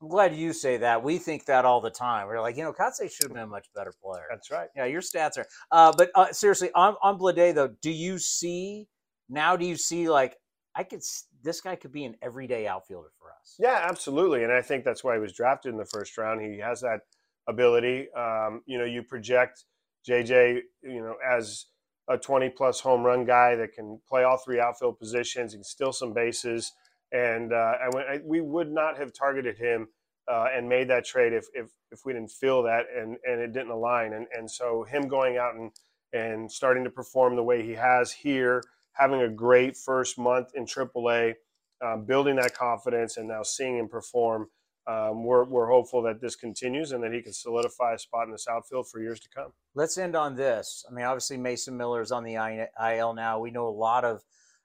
I'm 0.02 0.10
glad 0.10 0.36
you 0.36 0.54
say 0.54 0.78
that. 0.78 1.04
We 1.04 1.18
think 1.18 1.46
that 1.46 1.66
all 1.66 1.82
the 1.82 1.90
time. 1.90 2.28
We're 2.28 2.40
like, 2.40 2.56
you 2.56 2.64
know, 2.64 2.72
Kotsay 2.72 3.12
should 3.12 3.24
have 3.24 3.34
been 3.34 3.44
a 3.44 3.48
much 3.48 3.66
better 3.74 3.92
player. 4.04 4.26
That's 4.30 4.52
right. 4.52 4.70
Yeah, 4.76 4.86
your 4.86 5.02
stats 5.02 5.40
are. 5.40 5.48
Uh, 5.72 5.92
but 5.98 6.12
uh, 6.14 6.32
seriously, 6.32 6.70
on 6.76 6.96
on 7.02 7.18
Bleday 7.18 7.54
though, 7.54 7.70
do 7.82 7.90
you 7.90 8.20
see 8.20 8.88
now? 9.28 9.58
Do 9.58 9.66
you 9.66 9.76
see 9.76 10.08
like 10.08 10.38
I 10.76 10.84
could 10.84 11.02
this 11.44 11.62
guy 11.62 11.76
could 11.76 11.92
be 11.92 12.06
an 12.06 12.16
everyday 12.22 12.68
outfielder 12.68 13.10
for 13.20 13.28
us. 13.32 13.56
Yeah, 13.60 13.86
absolutely, 13.90 14.44
and 14.44 14.52
I 14.52 14.62
think 14.62 14.84
that's 14.84 15.04
why 15.04 15.16
he 15.16 15.20
was 15.20 15.34
drafted 15.34 15.72
in 15.72 15.78
the 15.78 15.86
first 15.86 16.18
round. 16.18 16.42
He 16.42 16.60
has 16.60 16.82
that 16.82 17.02
ability. 17.48 18.08
Um, 18.18 18.62
you 18.66 18.78
know, 18.78 18.86
you 18.86 19.04
project 19.04 19.66
JJ, 20.08 20.62
you 20.84 21.02
know, 21.02 21.16
as 21.30 21.66
a 22.10 22.18
20 22.18 22.50
plus 22.50 22.80
home 22.80 23.04
run 23.04 23.26
guy 23.26 23.56
that 23.56 23.74
can 23.74 24.00
play 24.08 24.24
all 24.24 24.38
three 24.38 24.60
outfield 24.60 24.98
positions 25.00 25.54
and 25.54 25.66
steal 25.66 25.92
some 25.92 26.14
bases. 26.14 26.72
And 27.12 27.54
uh, 27.54 27.74
I, 27.96 28.20
we 28.24 28.42
would 28.42 28.72
not 28.72 28.98
have 28.98 29.14
targeted 29.14 29.58
him 29.58 29.88
uh, 30.30 30.48
and 30.54 30.68
made 30.68 30.90
that 30.90 31.06
trade 31.06 31.34
if, 31.34 31.46
if, 31.54 31.68
if 31.92 32.02
we 32.06 32.14
didn't 32.14 32.32
feel 32.32 32.64
that 32.64 32.86
and, 32.96 33.18
and 33.26 33.42
it 33.42 33.54
didn't 33.54 33.72
align. 33.72 34.14
And, 34.14 34.28
and 34.34 34.50
so 34.50 34.84
him 34.84 35.08
going 35.08 35.38
out 35.38 35.56
and, 35.56 35.72
and 36.14 36.52
starting 36.52 36.84
to 36.86 36.90
perform 36.90 37.36
the 37.36 37.44
way 37.44 37.64
he 37.64 37.74
has 37.74 38.12
here– 38.12 38.64
having 38.98 39.22
a 39.22 39.30
great 39.30 39.78
first 39.78 40.18
month 40.18 40.50
in 40.56 40.66
AAA, 40.66 41.36
um, 41.84 42.06
building 42.06 42.36
that 42.38 42.56
confidence, 42.56 43.18
and 43.18 43.28
now 43.28 43.44
seeing 43.44 43.78
him 43.78 43.88
perform. 43.88 44.48
Um, 44.88 45.26
we're, 45.26 45.44
we're 45.44 45.68
hopeful 45.68 46.02
that 46.04 46.22
this 46.22 46.38
continues 46.38 46.94
and 46.94 47.04
that 47.04 47.12
he 47.12 47.22
can 47.22 47.34
solidify 47.34 47.96
a 47.96 48.00
spot 48.00 48.28
in 48.28 48.32
this 48.32 48.48
outfield 48.50 48.88
for 48.90 49.02
years 49.02 49.20
to 49.20 49.28
come. 49.28 49.52
Let's 49.76 49.98
end 49.98 50.16
on 50.16 50.36
this. 50.36 50.86
I 50.90 50.94
mean, 50.94 51.04
obviously, 51.04 51.36
Mason 51.36 51.76
Miller 51.76 52.00
is 52.02 52.14
on 52.14 52.24
the 52.24 52.36
IL 52.82 53.14
now. 53.14 53.40
We 53.40 53.52
know 53.52 53.68
a 53.68 53.70
lot 53.70 54.06
of 54.06 54.24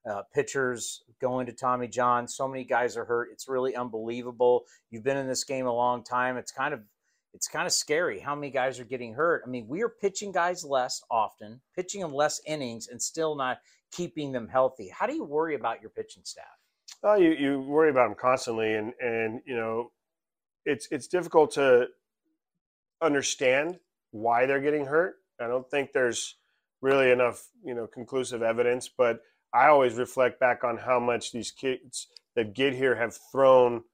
uh, 0.08 0.22
pitchers 0.32 1.02
going 1.20 1.46
to 1.46 1.52
Tommy 1.52 1.88
John. 1.88 2.28
So 2.28 2.48
many 2.48 2.64
guys 2.64 2.96
are 2.96 3.04
hurt. 3.04 3.30
It's 3.32 3.48
really 3.48 3.74
unbelievable. 3.74 4.64
You've 4.90 5.04
been 5.04 5.16
in 5.16 5.26
this 5.26 5.44
game 5.44 5.66
a 5.66 5.72
long 5.72 6.04
time. 6.04 6.36
It's 6.36 6.52
kind 6.52 6.74
of 6.74 6.80
it's 7.34 7.48
kind 7.48 7.66
of 7.66 7.72
scary 7.72 8.20
how 8.20 8.34
many 8.34 8.50
guys 8.50 8.78
are 8.78 8.84
getting 8.84 9.14
hurt. 9.14 9.42
I 9.46 9.48
mean, 9.48 9.66
we 9.66 9.82
are 9.82 9.88
pitching 9.88 10.32
guys 10.32 10.64
less 10.64 11.02
often, 11.10 11.60
pitching 11.74 12.02
them 12.02 12.12
less 12.12 12.40
innings, 12.46 12.88
and 12.88 13.00
still 13.00 13.34
not 13.34 13.58
keeping 13.92 14.32
them 14.32 14.48
healthy. 14.48 14.88
How 14.88 15.06
do 15.06 15.14
you 15.14 15.24
worry 15.24 15.54
about 15.54 15.80
your 15.80 15.90
pitching 15.90 16.22
staff? 16.24 16.46
Well, 17.02 17.20
you, 17.20 17.32
you 17.32 17.60
worry 17.60 17.90
about 17.90 18.08
them 18.08 18.16
constantly, 18.20 18.74
and 18.74 18.92
and 19.00 19.40
you 19.46 19.56
know, 19.56 19.92
it's 20.64 20.88
it's 20.90 21.06
difficult 21.06 21.52
to 21.52 21.86
understand 23.00 23.78
why 24.10 24.46
they're 24.46 24.60
getting 24.60 24.86
hurt. 24.86 25.16
I 25.40 25.46
don't 25.46 25.68
think 25.70 25.92
there's 25.92 26.36
really 26.80 27.10
enough 27.10 27.48
you 27.64 27.74
know 27.74 27.86
conclusive 27.86 28.42
evidence, 28.42 28.88
but 28.88 29.20
I 29.54 29.68
always 29.68 29.94
reflect 29.94 30.40
back 30.40 30.64
on 30.64 30.78
how 30.78 30.98
much 30.98 31.32
these 31.32 31.50
kids 31.50 32.08
that 32.34 32.54
get 32.54 32.74
here 32.74 32.94
have 32.94 33.16
thrown 33.30 33.84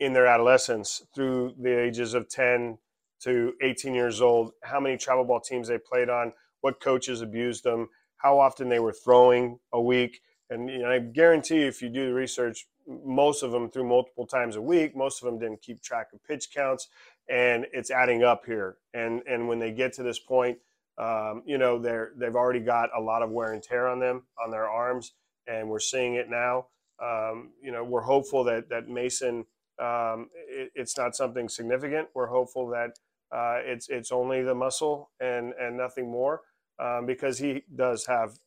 in 0.00 0.12
their 0.12 0.26
adolescence 0.26 1.02
through 1.14 1.54
the 1.60 1.78
ages 1.78 2.14
of 2.14 2.28
10 2.28 2.78
to 3.22 3.54
18 3.62 3.94
years 3.94 4.20
old, 4.20 4.52
how 4.62 4.78
many 4.78 4.96
travel 4.96 5.24
ball 5.24 5.40
teams 5.40 5.68
they 5.68 5.78
played 5.78 6.08
on, 6.08 6.32
what 6.60 6.80
coaches 6.80 7.22
abused 7.22 7.64
them, 7.64 7.88
how 8.26 8.40
often 8.40 8.68
they 8.68 8.80
were 8.80 8.92
throwing 8.92 9.56
a 9.72 9.80
week. 9.80 10.20
And 10.50 10.84
I 10.84 10.98
guarantee 10.98 11.62
if 11.62 11.80
you 11.80 11.88
do 11.88 12.06
the 12.06 12.14
research, 12.14 12.66
most 13.04 13.44
of 13.44 13.52
them 13.52 13.70
threw 13.70 13.84
multiple 13.84 14.26
times 14.26 14.56
a 14.56 14.62
week. 14.62 14.96
Most 14.96 15.22
of 15.22 15.26
them 15.26 15.38
didn't 15.38 15.62
keep 15.62 15.80
track 15.80 16.08
of 16.12 16.22
pitch 16.24 16.48
counts, 16.52 16.88
and 17.28 17.66
it's 17.72 17.90
adding 17.90 18.24
up 18.24 18.44
here. 18.44 18.78
And 18.94 19.22
and 19.28 19.48
when 19.48 19.58
they 19.60 19.72
get 19.72 19.92
to 19.94 20.02
this 20.02 20.18
point, 20.18 20.58
um, 20.98 21.42
you 21.46 21.58
know, 21.58 21.78
they're 21.78 22.12
they've 22.16 22.34
already 22.34 22.60
got 22.60 22.90
a 22.96 23.00
lot 23.00 23.22
of 23.22 23.30
wear 23.30 23.52
and 23.52 23.62
tear 23.62 23.88
on 23.88 24.00
them 24.00 24.22
on 24.44 24.50
their 24.50 24.68
arms, 24.68 25.12
and 25.46 25.68
we're 25.68 25.80
seeing 25.80 26.14
it 26.14 26.28
now. 26.28 26.66
Um, 27.02 27.50
you 27.62 27.72
know, 27.72 27.84
we're 27.84 28.02
hopeful 28.02 28.42
that 28.44 28.68
that 28.70 28.88
Mason, 28.88 29.46
um, 29.80 30.30
it, 30.48 30.70
it's 30.74 30.96
not 30.96 31.16
something 31.16 31.48
significant. 31.48 32.08
We're 32.14 32.28
hopeful 32.28 32.68
that 32.68 32.90
uh, 33.32 33.58
it's 33.64 33.88
it's 33.88 34.12
only 34.12 34.42
the 34.42 34.54
muscle 34.54 35.10
and 35.20 35.54
and 35.60 35.76
nothing 35.76 36.08
more 36.10 36.42
um, 36.78 37.06
because 37.06 37.38
he 37.38 37.62
does 37.74 38.06
have 38.06 38.38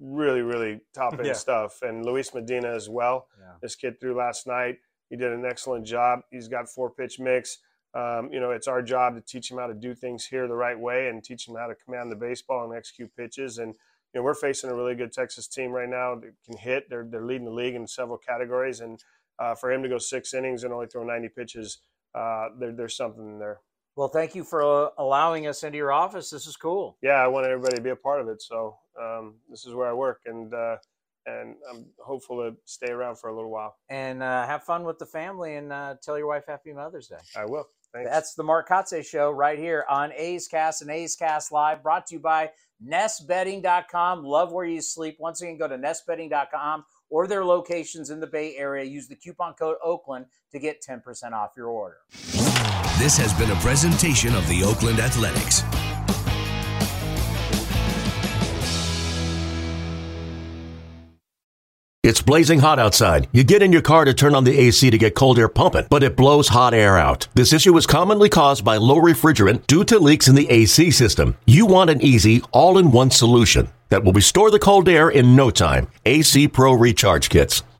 really, 0.00 0.42
really 0.42 0.80
top 0.94 1.14
end 1.14 1.26
yeah. 1.26 1.32
stuff. 1.32 1.80
And 1.82 2.04
Luis 2.04 2.34
Medina 2.34 2.68
as 2.68 2.88
well. 2.88 3.28
Yeah. 3.38 3.54
This 3.62 3.74
kid 3.74 4.00
threw 4.00 4.14
last 4.14 4.46
night. 4.46 4.78
He 5.10 5.16
did 5.16 5.32
an 5.32 5.44
excellent 5.44 5.86
job. 5.86 6.20
He's 6.30 6.48
got 6.48 6.68
four 6.68 6.90
pitch 6.90 7.18
mix. 7.18 7.58
Um, 7.94 8.30
you 8.32 8.40
know, 8.40 8.50
it's 8.50 8.68
our 8.68 8.82
job 8.82 9.14
to 9.14 9.20
teach 9.22 9.50
him 9.50 9.58
how 9.58 9.68
to 9.68 9.74
do 9.74 9.94
things 9.94 10.26
here 10.26 10.46
the 10.48 10.54
right 10.54 10.78
way 10.78 11.08
and 11.08 11.24
teach 11.24 11.48
him 11.48 11.54
how 11.54 11.66
to 11.66 11.74
command 11.74 12.12
the 12.12 12.16
baseball 12.16 12.64
and 12.64 12.76
execute 12.76 13.10
pitches. 13.16 13.58
And 13.58 13.74
you 14.12 14.20
know, 14.20 14.22
we're 14.22 14.34
facing 14.34 14.70
a 14.70 14.74
really 14.74 14.94
good 14.94 15.12
Texas 15.12 15.46
team 15.46 15.70
right 15.70 15.88
now 15.88 16.14
that 16.16 16.32
can 16.44 16.56
hit. 16.56 16.90
They're 16.90 17.06
they're 17.08 17.24
leading 17.24 17.46
the 17.46 17.52
league 17.52 17.74
in 17.74 17.86
several 17.86 18.18
categories, 18.18 18.80
and 18.80 19.02
uh, 19.38 19.54
for 19.54 19.72
him 19.72 19.82
to 19.82 19.88
go 19.88 19.98
six 19.98 20.34
innings 20.34 20.64
and 20.64 20.72
only 20.72 20.86
throw 20.86 21.04
90 21.04 21.28
pitches, 21.28 21.78
uh, 22.14 22.48
there, 22.58 22.72
there's 22.72 22.96
something 22.96 23.38
there. 23.38 23.60
Well, 23.96 24.08
thank 24.08 24.34
you 24.34 24.44
for 24.44 24.62
uh, 24.62 24.90
allowing 24.98 25.46
us 25.46 25.64
into 25.64 25.78
your 25.78 25.90
office. 25.90 26.28
This 26.28 26.46
is 26.46 26.54
cool. 26.54 26.98
Yeah, 27.02 27.14
I 27.14 27.28
wanted 27.28 27.50
everybody 27.50 27.76
to 27.76 27.82
be 27.82 27.90
a 27.90 27.96
part 27.96 28.20
of 28.20 28.28
it. 28.28 28.42
So 28.42 28.76
um, 29.00 29.36
this 29.48 29.64
is 29.64 29.74
where 29.74 29.88
I 29.88 29.94
work, 29.94 30.20
and 30.26 30.52
uh, 30.52 30.76
and 31.24 31.56
I'm 31.70 31.86
hopeful 31.98 32.36
to 32.36 32.56
stay 32.66 32.92
around 32.92 33.16
for 33.18 33.30
a 33.30 33.34
little 33.34 33.50
while. 33.50 33.76
And 33.88 34.22
uh, 34.22 34.46
have 34.46 34.64
fun 34.64 34.84
with 34.84 34.98
the 34.98 35.06
family, 35.06 35.56
and 35.56 35.72
uh, 35.72 35.94
tell 36.02 36.18
your 36.18 36.28
wife 36.28 36.44
Happy 36.46 36.74
Mother's 36.74 37.08
Day. 37.08 37.16
I 37.34 37.46
will. 37.46 37.64
Thanks. 37.94 38.10
That's 38.10 38.34
the 38.34 38.42
Mark 38.42 38.68
Kotsay 38.68 39.04
Show 39.04 39.30
right 39.30 39.58
here 39.58 39.86
on 39.88 40.12
A's 40.12 40.46
Cast 40.46 40.82
and 40.82 40.90
A's 40.90 41.16
Cast 41.16 41.50
Live, 41.50 41.82
brought 41.82 42.06
to 42.08 42.16
you 42.16 42.20
by 42.20 42.50
NestBedding.com. 42.86 44.24
Love 44.24 44.52
where 44.52 44.66
you 44.66 44.82
sleep. 44.82 45.16
Once 45.18 45.40
again, 45.40 45.56
go 45.56 45.66
to 45.66 45.78
NestBedding.com 45.78 46.84
or 47.08 47.26
their 47.26 47.44
locations 47.46 48.10
in 48.10 48.20
the 48.20 48.26
Bay 48.26 48.56
Area. 48.56 48.84
Use 48.84 49.08
the 49.08 49.16
coupon 49.16 49.54
code 49.54 49.76
Oakland 49.82 50.26
to 50.52 50.58
get 50.58 50.82
10% 50.82 51.32
off 51.32 51.52
your 51.56 51.68
order. 51.68 51.96
This 52.98 53.18
has 53.18 53.34
been 53.34 53.50
a 53.50 53.60
presentation 53.60 54.34
of 54.34 54.48
the 54.48 54.64
Oakland 54.64 55.00
Athletics. 55.00 55.62
It's 62.02 62.22
blazing 62.22 62.60
hot 62.60 62.78
outside. 62.78 63.28
You 63.32 63.44
get 63.44 63.62
in 63.62 63.70
your 63.70 63.82
car 63.82 64.06
to 64.06 64.14
turn 64.14 64.34
on 64.34 64.44
the 64.44 64.58
AC 64.58 64.88
to 64.88 64.96
get 64.96 65.14
cold 65.14 65.38
air 65.38 65.46
pumping, 65.48 65.84
but 65.90 66.02
it 66.02 66.16
blows 66.16 66.48
hot 66.48 66.72
air 66.72 66.96
out. 66.96 67.28
This 67.34 67.52
issue 67.52 67.76
is 67.76 67.86
commonly 67.86 68.30
caused 68.30 68.64
by 68.64 68.78
low 68.78 68.96
refrigerant 68.96 69.66
due 69.66 69.84
to 69.84 69.98
leaks 69.98 70.26
in 70.26 70.34
the 70.34 70.48
AC 70.48 70.90
system. 70.90 71.36
You 71.44 71.66
want 71.66 71.90
an 71.90 72.00
easy, 72.00 72.40
all 72.50 72.78
in 72.78 72.92
one 72.92 73.10
solution 73.10 73.68
that 73.90 74.04
will 74.04 74.14
restore 74.14 74.50
the 74.50 74.58
cold 74.58 74.88
air 74.88 75.10
in 75.10 75.36
no 75.36 75.50
time. 75.50 75.88
AC 76.06 76.48
Pro 76.48 76.72
Recharge 76.72 77.28
Kits. 77.28 77.62